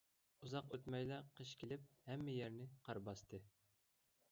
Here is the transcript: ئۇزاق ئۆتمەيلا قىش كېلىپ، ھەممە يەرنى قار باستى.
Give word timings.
ئۇزاق 0.45 0.71
ئۆتمەيلا 0.77 1.19
قىش 1.41 1.51
كېلىپ، 1.65 1.85
ھەممە 2.09 2.35
يەرنى 2.39 2.69
قار 2.89 3.03
باستى. 3.11 3.45